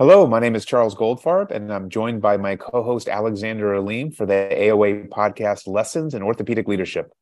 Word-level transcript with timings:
Hello, 0.00 0.26
my 0.26 0.40
name 0.40 0.56
is 0.56 0.64
Charles 0.64 0.96
Goldfarb, 0.96 1.52
and 1.52 1.72
I'm 1.72 1.88
joined 1.88 2.20
by 2.20 2.36
my 2.36 2.56
co 2.56 2.82
host 2.82 3.08
Alexander 3.08 3.74
Aleem 3.74 4.12
for 4.12 4.26
the 4.26 4.48
AOA 4.50 5.08
podcast 5.08 5.68
Lessons 5.68 6.14
in 6.14 6.22
Orthopedic 6.22 6.66
Leadership. 6.66 7.12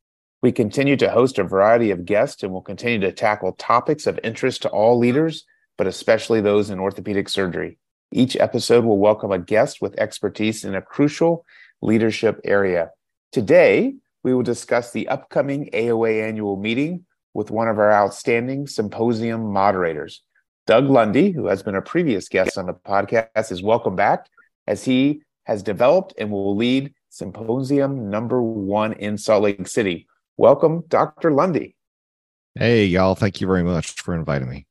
We 0.41 0.53
continue 0.53 0.97
to 0.97 1.11
host 1.11 1.39
a 1.39 1.45
variety 1.45 1.91
of 1.91 2.07
guests 2.07 2.43
and 2.43 2.51
will 2.51 2.63
continue 2.63 2.99
to 3.01 3.13
tackle 3.13 3.53
topics 3.59 4.07
of 4.07 4.19
interest 4.25 4.63
to 4.63 4.71
all 4.71 4.97
leaders, 4.97 5.45
but 5.77 5.87
especially 5.87 6.41
those 6.41 6.71
in 6.71 6.81
orthopedic 6.81 7.29
surgery. 7.29 7.77
Each 8.11 8.37
episode 8.37 8.87
will 8.87 8.99
welcome 8.99 9.33
a 9.33 9.39
guest 9.39 9.83
with 9.83 10.01
expertise 10.01 10.65
in 10.65 10.75
a 10.75 10.81
crucial 10.81 11.45
leadership 11.83 12.41
area. 12.43 12.89
Today, 13.33 13.97
we 14.25 14.33
will 14.33 14.43
discuss 14.43 14.93
the 14.93 15.09
upcoming 15.09 15.69
AOA 15.75 16.27
annual 16.27 16.57
meeting 16.57 17.05
with 17.35 17.51
one 17.51 17.69
of 17.69 17.79
our 17.79 17.93
outstanding 17.93 18.67
symposium 18.67 19.53
moderators. 19.53 20.23
Doug 20.65 20.89
Lundy, 20.89 21.33
who 21.33 21.47
has 21.47 21.61
been 21.63 21.75
a 21.75 21.83
previous 21.83 22.29
guest 22.29 22.57
on 22.57 22.67
the 22.67 22.75
podcast, 22.75 23.51
is 23.51 23.65
welcome 23.65 23.97
back 23.97 24.29
as 24.69 24.85
he 24.85 25.23
has 25.45 25.61
developed 25.61 26.15
and 26.19 26.31
will 26.31 26.55
lead 26.55 26.95
symposium 27.09 28.09
number 28.09 28.41
one 28.41 28.93
in 28.93 29.19
Salt 29.19 29.43
Lake 29.43 29.67
City. 29.67 30.07
Welcome, 30.37 30.85
Dr. 30.87 31.33
Lundy. 31.33 31.75
Hey, 32.55 32.87
y'all. 32.87 33.17
Thank 33.17 33.41
you 33.41 33.49
very 33.49 33.65
much 33.65 33.91
for 34.03 34.15
inviting 34.15 34.49
me. 34.49 34.67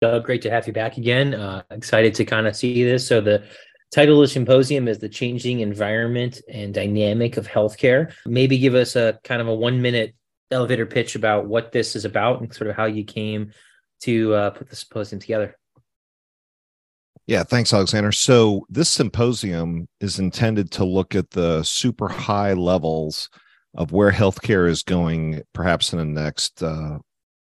Doug, 0.00 0.24
great 0.24 0.42
to 0.42 0.50
have 0.50 0.68
you 0.68 0.72
back 0.72 0.98
again. 0.98 1.34
Uh, 1.34 1.64
excited 1.72 2.14
to 2.14 2.24
kind 2.24 2.46
of 2.46 2.54
see 2.54 2.84
this. 2.84 3.04
So, 3.04 3.20
the 3.20 3.42
title 3.92 4.22
of 4.22 4.28
the 4.28 4.32
symposium 4.32 4.86
is 4.86 4.98
The 5.00 5.08
Changing 5.08 5.60
Environment 5.60 6.40
and 6.48 6.72
Dynamic 6.72 7.38
of 7.38 7.48
Healthcare. 7.48 8.12
Maybe 8.24 8.58
give 8.58 8.76
us 8.76 8.94
a 8.94 9.18
kind 9.24 9.42
of 9.42 9.48
a 9.48 9.54
one 9.54 9.82
minute 9.82 10.14
elevator 10.52 10.86
pitch 10.86 11.16
about 11.16 11.46
what 11.46 11.72
this 11.72 11.96
is 11.96 12.04
about 12.04 12.40
and 12.40 12.54
sort 12.54 12.70
of 12.70 12.76
how 12.76 12.84
you 12.84 13.02
came 13.02 13.50
to 14.02 14.34
uh, 14.34 14.50
put 14.50 14.68
the 14.68 14.76
symposium 14.76 15.20
together. 15.20 15.56
Yeah, 17.26 17.42
thanks, 17.42 17.72
Alexander. 17.72 18.12
So, 18.12 18.66
this 18.68 18.90
symposium 18.90 19.88
is 20.00 20.18
intended 20.18 20.70
to 20.72 20.84
look 20.84 21.14
at 21.14 21.30
the 21.30 21.62
super 21.62 22.06
high 22.08 22.52
levels 22.52 23.30
of 23.74 23.92
where 23.92 24.10
healthcare 24.10 24.68
is 24.68 24.82
going, 24.82 25.42
perhaps 25.54 25.92
in 25.92 25.98
the 25.98 26.04
next 26.04 26.62
uh, 26.62 26.98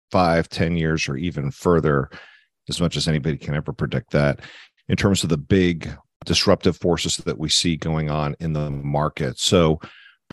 five, 0.10 0.48
ten 0.48 0.78
years, 0.78 1.10
or 1.10 1.18
even 1.18 1.52
further, 1.52 2.10
as 2.70 2.80
much 2.80 2.96
as 2.96 3.10
anybody 3.10 3.38
can 3.38 3.56
ever 3.56 3.74
predict 3.74 4.12
that, 4.12 4.40
in 4.88 4.96
terms 4.96 5.22
of 5.24 5.30
the 5.30 5.38
big 5.38 5.90
disruptive 6.24 6.78
forces 6.78 7.18
that 7.18 7.38
we 7.38 7.50
see 7.50 7.76
going 7.76 8.10
on 8.10 8.38
in 8.40 8.54
the 8.54 8.70
market. 8.70 9.38
So, 9.38 9.82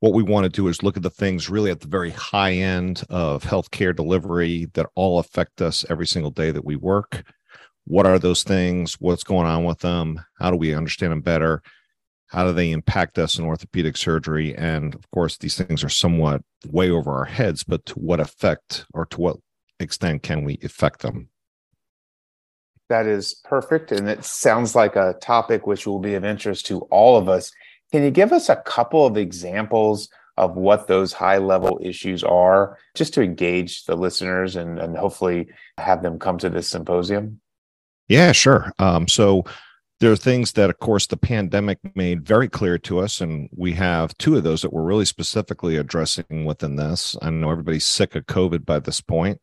what 0.00 0.14
we 0.14 0.22
want 0.22 0.44
to 0.44 0.50
do 0.50 0.68
is 0.68 0.82
look 0.82 0.96
at 0.96 1.02
the 1.02 1.10
things 1.10 1.50
really 1.50 1.70
at 1.70 1.80
the 1.80 1.86
very 1.86 2.10
high 2.10 2.52
end 2.52 3.02
of 3.10 3.44
healthcare 3.44 3.94
delivery 3.94 4.66
that 4.72 4.88
all 4.94 5.18
affect 5.18 5.62
us 5.62 5.84
every 5.88 6.06
single 6.06 6.30
day 6.30 6.50
that 6.50 6.64
we 6.64 6.74
work. 6.74 7.22
What 7.86 8.06
are 8.06 8.18
those 8.18 8.42
things? 8.42 8.94
What's 8.94 9.24
going 9.24 9.46
on 9.46 9.64
with 9.64 9.80
them? 9.80 10.24
How 10.38 10.50
do 10.50 10.56
we 10.56 10.74
understand 10.74 11.12
them 11.12 11.20
better? 11.20 11.62
How 12.28 12.46
do 12.46 12.52
they 12.52 12.70
impact 12.70 13.18
us 13.18 13.38
in 13.38 13.44
orthopedic 13.44 13.96
surgery? 13.96 14.56
And 14.56 14.94
of 14.94 15.10
course, 15.10 15.36
these 15.36 15.56
things 15.56 15.84
are 15.84 15.88
somewhat 15.88 16.42
way 16.70 16.90
over 16.90 17.12
our 17.12 17.24
heads, 17.24 17.64
but 17.64 17.84
to 17.86 17.94
what 17.94 18.20
effect 18.20 18.86
or 18.94 19.04
to 19.06 19.20
what 19.20 19.36
extent 19.80 20.22
can 20.22 20.44
we 20.44 20.58
affect 20.62 21.00
them? 21.00 21.28
That 22.88 23.06
is 23.06 23.34
perfect. 23.44 23.92
And 23.92 24.08
it 24.08 24.24
sounds 24.24 24.74
like 24.74 24.96
a 24.96 25.14
topic 25.20 25.66
which 25.66 25.86
will 25.86 25.98
be 25.98 26.14
of 26.14 26.24
interest 26.24 26.66
to 26.66 26.80
all 26.82 27.18
of 27.18 27.28
us. 27.28 27.52
Can 27.92 28.04
you 28.04 28.10
give 28.10 28.32
us 28.32 28.48
a 28.48 28.56
couple 28.56 29.06
of 29.06 29.16
examples 29.16 30.08
of 30.36 30.56
what 30.56 30.86
those 30.86 31.12
high 31.12 31.38
level 31.38 31.78
issues 31.82 32.24
are, 32.24 32.78
just 32.94 33.12
to 33.14 33.22
engage 33.22 33.84
the 33.84 33.96
listeners 33.96 34.56
and, 34.56 34.78
and 34.78 34.96
hopefully 34.96 35.48
have 35.76 36.02
them 36.02 36.18
come 36.18 36.38
to 36.38 36.48
this 36.48 36.68
symposium? 36.68 37.40
Yeah, 38.08 38.32
sure. 38.32 38.72
Um, 38.78 39.06
so 39.06 39.44
there 40.00 40.10
are 40.10 40.16
things 40.16 40.52
that, 40.52 40.70
of 40.70 40.78
course, 40.78 41.06
the 41.06 41.18
pandemic 41.18 41.78
made 41.94 42.26
very 42.26 42.48
clear 42.48 42.78
to 42.78 43.00
us, 43.00 43.20
and 43.20 43.50
we 43.54 43.72
have 43.74 44.16
two 44.16 44.34
of 44.36 44.42
those 44.42 44.62
that 44.62 44.72
we're 44.72 44.82
really 44.82 45.04
specifically 45.04 45.76
addressing 45.76 46.46
within 46.46 46.76
this. 46.76 47.16
I 47.20 47.28
know 47.28 47.50
everybody's 47.50 47.84
sick 47.84 48.14
of 48.14 48.24
COVID 48.24 48.64
by 48.64 48.78
this 48.78 49.02
point, 49.02 49.40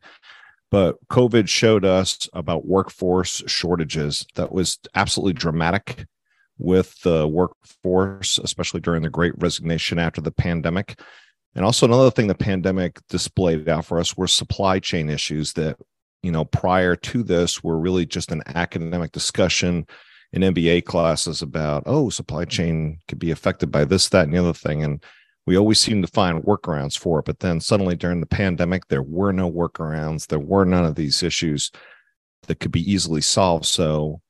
but 0.70 0.96
COVID 1.08 1.48
showed 1.48 1.84
us 1.84 2.28
about 2.32 2.66
workforce 2.66 3.44
shortages 3.46 4.26
that 4.34 4.50
was 4.50 4.78
absolutely 4.96 5.34
dramatic 5.34 6.06
with 6.58 7.00
the 7.02 7.26
workforce, 7.26 8.38
especially 8.38 8.80
during 8.80 9.02
the 9.02 9.10
great 9.10 9.32
resignation 9.38 9.98
after 9.98 10.20
the 10.20 10.32
pandemic. 10.32 11.00
And 11.54 11.64
also, 11.64 11.86
another 11.86 12.10
thing 12.10 12.26
the 12.26 12.34
pandemic 12.34 13.00
displayed 13.08 13.68
out 13.68 13.86
for 13.86 13.98
us 13.98 14.16
were 14.16 14.26
supply 14.26 14.78
chain 14.78 15.08
issues 15.08 15.52
that, 15.54 15.76
you 16.22 16.30
know, 16.30 16.44
prior 16.44 16.94
to 16.96 17.22
this 17.22 17.62
were 17.62 17.78
really 17.78 18.06
just 18.06 18.32
an 18.32 18.42
academic 18.46 19.12
discussion 19.12 19.86
in 20.32 20.42
MBA 20.42 20.84
classes 20.84 21.40
about, 21.42 21.84
oh, 21.86 22.10
supply 22.10 22.44
chain 22.44 22.98
could 23.08 23.18
be 23.18 23.30
affected 23.30 23.70
by 23.70 23.84
this, 23.84 24.08
that, 24.10 24.24
and 24.24 24.34
the 24.34 24.38
other 24.38 24.52
thing. 24.52 24.82
And 24.82 25.02
we 25.46 25.56
always 25.56 25.80
seem 25.80 26.02
to 26.02 26.08
find 26.08 26.44
workarounds 26.44 26.98
for 26.98 27.20
it. 27.20 27.24
But 27.24 27.38
then 27.40 27.60
suddenly 27.60 27.96
during 27.96 28.20
the 28.20 28.26
pandemic, 28.26 28.86
there 28.88 29.02
were 29.02 29.32
no 29.32 29.50
workarounds. 29.50 30.26
There 30.26 30.38
were 30.38 30.66
none 30.66 30.84
of 30.84 30.96
these 30.96 31.22
issues 31.22 31.70
that 32.46 32.60
could 32.60 32.72
be 32.72 32.92
easily 32.92 33.22
solved. 33.22 33.64
So 33.64 34.20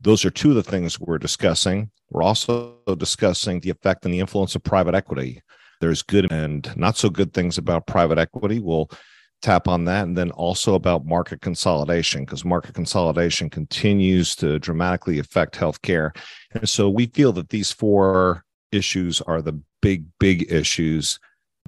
those 0.00 0.24
are 0.24 0.30
two 0.30 0.50
of 0.50 0.56
the 0.56 0.62
things 0.62 0.98
we're 0.98 1.18
discussing. 1.18 1.90
We're 2.10 2.22
also 2.22 2.76
discussing 2.98 3.60
the 3.60 3.70
effect 3.70 4.04
and 4.04 4.12
the 4.12 4.20
influence 4.20 4.54
of 4.54 4.62
private 4.62 4.94
equity. 4.94 5.42
There's 5.80 6.02
good 6.02 6.30
and 6.32 6.74
not 6.76 6.96
so 6.96 7.08
good 7.08 7.32
things 7.32 7.58
about 7.58 7.86
private 7.86 8.18
equity. 8.18 8.60
We'll 8.60 8.90
tap 9.42 9.68
on 9.68 9.84
that. 9.86 10.04
And 10.04 10.16
then 10.16 10.30
also 10.32 10.74
about 10.74 11.06
market 11.06 11.40
consolidation, 11.40 12.24
because 12.24 12.44
market 12.44 12.74
consolidation 12.74 13.48
continues 13.48 14.36
to 14.36 14.58
dramatically 14.58 15.18
affect 15.18 15.54
healthcare. 15.54 16.14
And 16.52 16.68
so 16.68 16.90
we 16.90 17.06
feel 17.06 17.32
that 17.32 17.48
these 17.48 17.72
four 17.72 18.44
issues 18.72 19.20
are 19.22 19.40
the 19.40 19.60
big, 19.80 20.04
big 20.18 20.52
issues 20.52 21.18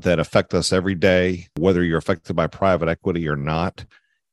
that 0.00 0.18
affect 0.18 0.54
us 0.54 0.72
every 0.72 0.94
day, 0.94 1.48
whether 1.58 1.82
you're 1.82 1.98
affected 1.98 2.34
by 2.34 2.46
private 2.46 2.88
equity 2.88 3.28
or 3.28 3.36
not 3.36 3.84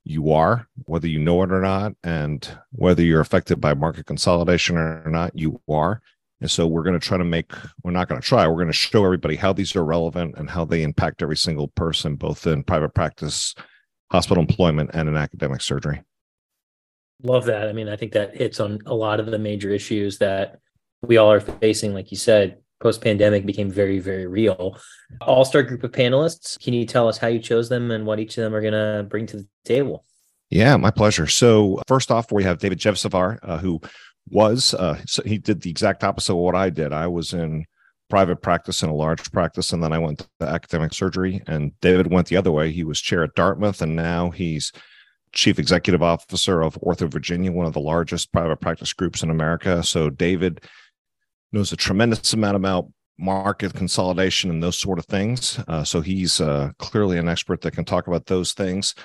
you 0.10 0.32
are, 0.32 0.68
whether 0.86 1.08
you 1.08 1.20
know 1.20 1.44
it 1.44 1.52
or 1.52 1.62
not, 1.62 1.94
and 2.04 2.50
whether 2.72 3.04
you're 3.04 3.22
affected 3.22 3.62
by 3.62 3.74
market 3.76 4.08
consolidation 4.08 4.76
or 4.76 5.08
not, 5.08 5.38
you 5.38 5.62
are. 5.70 6.02
And 6.42 6.50
so 6.50 6.66
we're 6.66 6.84
going 6.84 7.00
to 7.00 7.06
try 7.06 7.18
to 7.18 7.24
make, 7.24 7.52
we're 7.84 7.92
not 7.92 8.08
going 8.08 8.20
to 8.20 8.26
try, 8.26 8.48
we're 8.48 8.56
going 8.56 8.68
to 8.68 8.74
show 8.74 9.06
everybody 9.06 9.36
how 9.36 9.54
these 9.54 9.76
are 9.76 9.86
relevant 9.86 10.36
and 10.38 10.50
how 10.50 10.66
they 10.66 10.84
impact 10.84 11.22
every 11.22 11.38
single 11.38 11.68
person, 11.68 12.16
both 12.16 12.48
in 12.48 12.64
private 12.64 12.96
practice, 12.96 13.54
hospital 14.12 14.42
employment, 14.42 14.90
and 14.94 15.08
in 15.08 15.16
academic 15.16 15.62
surgery. 15.62 16.02
Love 17.22 17.46
that. 17.46 17.68
I 17.68 17.74
mean, 17.74 17.90
I 17.90 17.96
think 17.96 18.14
that 18.14 18.36
hits 18.36 18.60
on 18.60 18.80
a 18.86 18.96
lot 18.96 19.20
of 19.20 19.28
the 19.28 19.38
major 19.38 19.70
issues 19.70 20.18
that 20.20 20.60
we 21.02 21.18
all 21.18 21.32
are 21.32 21.42
facing. 21.42 21.94
Like 21.94 22.10
you 22.10 22.18
said, 22.18 22.60
post 22.80 23.02
pandemic 23.02 23.46
became 23.46 23.70
very, 23.70 24.00
very 24.00 24.28
real. 24.28 24.78
All 25.22 25.46
star 25.46 25.64
group 25.64 25.84
of 25.84 25.92
panelists. 25.92 26.60
Can 26.60 26.74
you 26.74 26.86
tell 26.86 27.08
us 27.08 27.18
how 27.18 27.28
you 27.28 27.40
chose 27.40 27.70
them 27.70 27.92
and 27.92 28.06
what 28.06 28.20
each 28.20 28.38
of 28.38 28.44
them 28.44 28.56
are 28.56 28.62
going 28.62 28.74
to 28.74 29.04
bring 29.10 29.26
to 29.28 29.38
the 29.38 29.48
table? 29.66 30.06
Yeah, 30.50 30.78
my 30.78 30.92
pleasure. 30.92 31.28
So, 31.28 31.82
first 31.88 32.10
off, 32.10 32.32
we 32.32 32.44
have 32.44 32.58
David 32.58 32.80
Jevsevar, 32.80 33.40
uh, 33.44 33.58
who 33.60 33.80
was, 34.30 34.74
uh, 34.74 35.00
so 35.06 35.22
he 35.24 35.38
did 35.38 35.62
the 35.62 35.70
exact 35.70 36.04
opposite 36.04 36.34
of 36.34 36.40
what 36.40 36.56
I 36.56 36.70
did. 36.70 36.92
I 36.92 37.08
was 37.08 37.34
in 37.34 37.66
private 38.10 38.42
practice 38.42 38.82
in 38.82 38.90
a 38.90 38.96
large 38.96 39.32
practice, 39.32 39.72
and 39.72 39.84
then 39.84 39.94
I 39.94 40.00
went 40.00 40.20
to 40.40 40.46
academic 40.48 40.94
surgery. 40.94 41.44
And 41.46 41.80
David 41.82 42.12
went 42.12 42.28
the 42.28 42.38
other 42.38 42.52
way. 42.52 42.72
He 42.72 42.84
was 42.84 43.00
chair 43.00 43.24
at 43.24 43.36
Dartmouth, 43.36 43.82
and 43.82 43.96
now 43.96 44.32
he's 44.32 44.72
chief 45.32 45.60
executive 45.60 46.02
officer 46.02 46.62
of 46.64 46.80
Ortho 46.82 47.12
Virginia, 47.12 47.52
one 47.52 47.68
of 47.68 47.74
the 47.74 47.80
largest 47.80 48.32
private 48.32 48.60
practice 48.60 48.94
groups 48.94 49.22
in 49.22 49.30
America. 49.30 49.84
So, 49.84 50.10
David 50.10 50.62
knows 51.52 51.72
a 51.72 51.78
tremendous 51.78 52.34
amount 52.34 52.56
about 52.56 52.88
market 53.18 53.74
consolidation 53.74 54.50
and 54.50 54.64
those 54.64 54.78
sort 54.78 54.98
of 54.98 55.06
things. 55.06 55.60
Uh, 55.68 55.84
so 55.84 56.02
he's 56.02 56.40
uh, 56.40 56.72
clearly 56.80 57.18
an 57.18 57.28
expert 57.28 57.62
that 57.62 57.72
can 57.72 57.86
talk 57.86 58.08
about 58.08 58.26
those 58.26 58.54
things. 58.54 58.96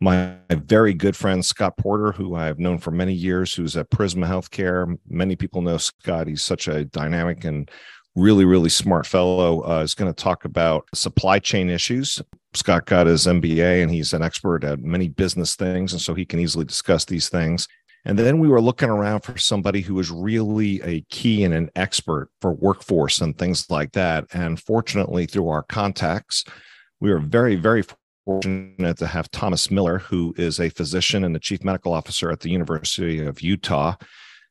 My 0.00 0.36
very 0.50 0.92
good 0.94 1.16
friend 1.16 1.44
Scott 1.44 1.76
Porter, 1.76 2.12
who 2.12 2.34
I've 2.34 2.58
known 2.58 2.78
for 2.78 2.90
many 2.90 3.12
years, 3.12 3.54
who's 3.54 3.76
at 3.76 3.90
Prisma 3.90 4.26
Healthcare. 4.26 4.96
Many 5.08 5.36
people 5.36 5.62
know 5.62 5.76
Scott. 5.76 6.26
He's 6.26 6.42
such 6.42 6.68
a 6.68 6.84
dynamic 6.84 7.44
and 7.44 7.70
really, 8.16 8.44
really 8.44 8.68
smart 8.68 9.06
fellow. 9.06 9.62
Uh, 9.62 9.82
is 9.82 9.94
going 9.94 10.12
to 10.12 10.22
talk 10.22 10.44
about 10.44 10.88
supply 10.94 11.38
chain 11.38 11.70
issues. 11.70 12.20
Scott 12.54 12.86
got 12.86 13.06
his 13.06 13.26
MBA 13.26 13.82
and 13.82 13.90
he's 13.90 14.12
an 14.12 14.22
expert 14.22 14.62
at 14.64 14.80
many 14.80 15.08
business 15.08 15.56
things, 15.56 15.92
and 15.92 16.00
so 16.00 16.14
he 16.14 16.24
can 16.24 16.38
easily 16.38 16.64
discuss 16.64 17.04
these 17.04 17.28
things. 17.28 17.66
And 18.04 18.18
then 18.18 18.38
we 18.38 18.48
were 18.48 18.60
looking 18.60 18.90
around 18.90 19.20
for 19.20 19.38
somebody 19.38 19.80
who 19.80 19.94
was 19.94 20.10
really 20.10 20.80
a 20.82 21.00
key 21.10 21.44
and 21.44 21.54
an 21.54 21.70
expert 21.74 22.28
for 22.40 22.52
workforce 22.52 23.20
and 23.20 23.36
things 23.36 23.70
like 23.70 23.92
that. 23.92 24.26
And 24.32 24.60
fortunately, 24.60 25.24
through 25.26 25.48
our 25.48 25.62
contacts, 25.62 26.44
we 27.00 27.10
were 27.10 27.18
very, 27.18 27.56
very 27.56 27.82
fortunate 28.26 28.98
to 28.98 29.06
have 29.06 29.30
Thomas 29.30 29.70
Miller, 29.70 29.98
who 29.98 30.34
is 30.36 30.60
a 30.60 30.68
physician 30.68 31.24
and 31.24 31.34
the 31.34 31.40
chief 31.40 31.64
medical 31.64 31.94
officer 31.94 32.30
at 32.30 32.40
the 32.40 32.50
University 32.50 33.24
of 33.24 33.40
Utah. 33.40 33.94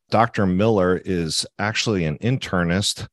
Dr. 0.10 0.46
Miller 0.46 1.02
is 1.06 1.46
actually 1.60 2.06
an 2.06 2.18
internist, 2.20 3.08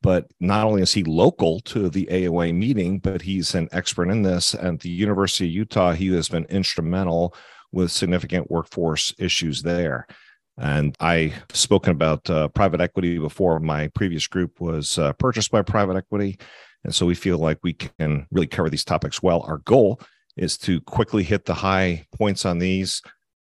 but 0.00 0.26
not 0.40 0.64
only 0.64 0.82
is 0.82 0.92
he 0.92 1.04
local 1.04 1.60
to 1.60 1.88
the 1.88 2.06
AOA 2.06 2.54
meeting, 2.54 2.98
but 2.98 3.22
he's 3.22 3.54
an 3.54 3.68
expert 3.72 4.08
in 4.08 4.22
this. 4.22 4.54
At 4.54 4.80
the 4.80 4.90
University 4.90 5.46
of 5.46 5.52
Utah, 5.52 5.92
he 5.92 6.12
has 6.14 6.28
been 6.28 6.44
instrumental 6.46 7.34
with 7.72 7.90
significant 7.90 8.50
workforce 8.50 9.14
issues 9.18 9.62
there. 9.62 10.06
And 10.58 10.94
I 11.00 11.32
spoken 11.52 11.92
about 11.92 12.28
uh, 12.28 12.48
private 12.48 12.80
equity 12.80 13.18
before. 13.18 13.58
My 13.58 13.88
previous 13.88 14.26
group 14.26 14.60
was 14.60 14.98
uh, 14.98 15.14
purchased 15.14 15.50
by 15.50 15.62
private 15.62 15.96
equity. 15.96 16.38
And 16.84 16.94
so 16.94 17.06
we 17.06 17.14
feel 17.14 17.38
like 17.38 17.58
we 17.62 17.72
can 17.72 18.26
really 18.30 18.46
cover 18.46 18.68
these 18.68 18.84
topics 18.84 19.22
well. 19.22 19.42
Our 19.42 19.58
goal 19.58 20.00
is 20.36 20.58
to 20.58 20.80
quickly 20.82 21.22
hit 21.22 21.44
the 21.44 21.54
high 21.54 22.06
points 22.16 22.44
on 22.44 22.58
these 22.58 23.02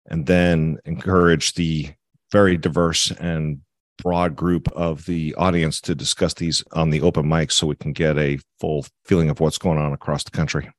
and 0.07 0.27
then 0.27 0.79
encourage 0.85 1.55
the 1.55 1.91
very 2.33 2.57
diverse 2.57 3.11
and 3.13 3.61
broad 4.03 4.35
group 4.35 4.69
of 4.73 5.05
the 5.07 5.35
audience 5.37 5.81
to 5.81 5.95
discuss 5.95 6.35
these 6.35 6.65
on 6.73 6.91
the 6.91 7.01
open 7.01 7.29
mic 7.29 7.51
so 7.51 7.67
we 7.67 7.77
can 7.77 7.93
get 7.93 8.19
a 8.19 8.39
full 8.61 8.85
feeling 9.05 9.31
of 9.31 9.41
what's 9.41 9.59
going 9.59 9.79
on 9.79 9.93
across 9.93 10.25
the 10.25 10.31
country. 10.31 10.71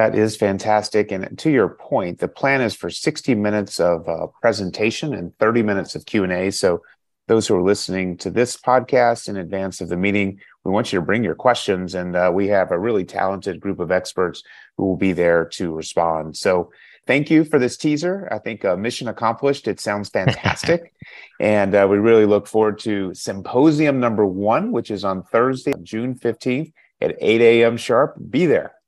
That 0.00 0.14
is 0.14 0.34
fantastic. 0.34 1.12
And 1.12 1.38
to 1.40 1.50
your 1.50 1.68
point, 1.68 2.20
the 2.20 2.26
plan 2.26 2.62
is 2.62 2.74
for 2.74 2.88
60 2.88 3.34
minutes 3.34 3.78
of 3.78 4.08
uh, 4.08 4.28
presentation 4.40 5.12
and 5.12 5.36
30 5.36 5.62
minutes 5.62 5.94
of 5.94 6.06
Q&A. 6.06 6.50
So 6.52 6.80
those 7.28 7.46
who 7.46 7.54
are 7.54 7.62
listening 7.62 8.16
to 8.16 8.30
this 8.30 8.56
podcast 8.56 9.28
in 9.28 9.36
advance 9.36 9.82
of 9.82 9.90
the 9.90 9.98
meeting, 9.98 10.40
we 10.64 10.72
want 10.72 10.90
you 10.90 11.00
to 11.00 11.04
bring 11.04 11.22
your 11.22 11.34
questions. 11.34 11.94
And 11.94 12.16
uh, 12.16 12.30
we 12.32 12.48
have 12.48 12.70
a 12.70 12.78
really 12.78 13.04
talented 13.04 13.60
group 13.60 13.78
of 13.78 13.92
experts 13.92 14.42
who 14.78 14.86
will 14.86 14.96
be 14.96 15.12
there 15.12 15.44
to 15.56 15.74
respond. 15.74 16.34
So 16.34 16.72
thank 17.06 17.28
you 17.28 17.44
for 17.44 17.58
this 17.58 17.76
teaser. 17.76 18.26
I 18.32 18.38
think 18.38 18.64
uh, 18.64 18.76
mission 18.76 19.06
accomplished. 19.06 19.68
It 19.68 19.80
sounds 19.80 20.08
fantastic. 20.08 20.94
and 21.40 21.74
uh, 21.74 21.86
we 21.90 21.98
really 21.98 22.24
look 22.24 22.46
forward 22.46 22.78
to 22.78 23.12
symposium 23.12 24.00
number 24.00 24.24
one, 24.24 24.72
which 24.72 24.90
is 24.90 25.04
on 25.04 25.24
Thursday, 25.24 25.74
June 25.82 26.14
15th 26.14 26.72
at 27.02 27.16
8 27.20 27.40
a.m. 27.42 27.76
sharp. 27.76 28.16
Be 28.30 28.46
there. 28.46 28.79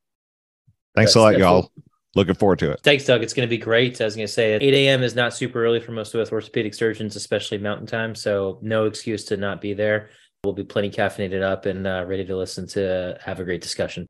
Thanks 0.95 1.15
a 1.15 1.21
lot, 1.21 1.39
y'all. 1.39 1.71
Looking 2.15 2.35
forward 2.35 2.59
to 2.59 2.73
it. 2.73 2.81
Thanks, 2.83 3.07
Doug. 3.07 3.23
It's 3.23 3.33
going 3.33 3.49
to 3.49 3.51
be 3.51 3.57
great. 3.57 3.99
I 4.01 4.05
was 4.05 4.15
going 4.15 4.27
to 4.27 4.33
say 4.33 4.53
8 4.55 4.63
a.m. 4.63 5.03
is 5.03 5.15
not 5.15 5.33
super 5.33 5.65
early 5.65 5.81
for 5.81 5.93
most 5.93 6.15
of 6.15 6.21
us 6.21 6.31
orthopedic 6.31 6.75
surgeons, 6.75 7.17
especially 7.17 7.57
mountain 7.57 7.87
time. 7.87 8.15
So 8.15 8.59
no 8.61 8.85
excuse 8.85 9.25
to 9.27 9.39
not 9.39 9.63
be 9.63 9.73
there. 9.73 10.11
We'll 10.45 10.53
be 10.53 10.65
plenty 10.65 10.91
caffeinated 10.91 11.43
up 11.43 11.65
and 11.65 11.87
uh, 11.87 12.05
ready 12.07 12.27
to 12.27 12.37
listen 12.37 12.67
to 12.69 13.17
have 13.25 13.41
a 13.41 13.45
great 13.45 13.63
discussion. 13.63 14.07